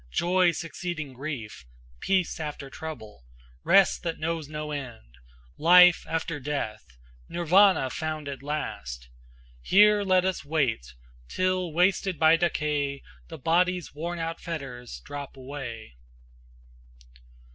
[0.11, 1.63] joy succeeding grief!
[1.99, 3.23] Peace after trouble!
[3.63, 5.13] rest that knows no end!
[5.59, 6.83] Life after death!
[7.29, 9.09] Nirvana found at last!
[9.61, 10.95] Here let us wait
[11.29, 15.93] till wasted by decay The body's worn out fetters drop away."